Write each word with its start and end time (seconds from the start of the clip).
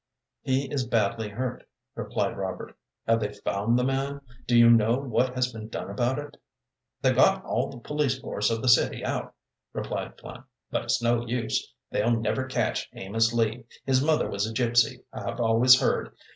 "He 0.41 0.63
is 0.73 0.87
badly 0.87 1.29
hurt," 1.29 1.63
replied 1.93 2.35
Robert. 2.35 2.75
"Have 3.05 3.19
they 3.19 3.33
found 3.33 3.77
the 3.77 3.83
man? 3.83 4.21
Do 4.47 4.57
you 4.57 4.67
know 4.67 4.97
what 4.97 5.35
has 5.35 5.53
been 5.53 5.69
done 5.69 5.91
about 5.91 6.17
it?" 6.17 6.37
"They've 7.03 7.15
got 7.15 7.45
all 7.45 7.69
the 7.69 7.77
police 7.77 8.17
force 8.17 8.49
of 8.49 8.63
the 8.63 8.67
city 8.67 9.05
out," 9.05 9.35
replied 9.73 10.17
Flynn, 10.19 10.43
"but 10.71 10.81
it's 10.85 11.03
no 11.03 11.27
use. 11.27 11.71
They'll 11.91 12.19
never 12.19 12.45
catch 12.45 12.89
Amos 12.93 13.31
Lee. 13.31 13.65
His 13.85 14.03
mother 14.03 14.27
was 14.27 14.49
a 14.49 14.53
gypsy, 14.55 15.03
I've 15.13 15.39
always 15.39 15.79
heard. 15.79 16.15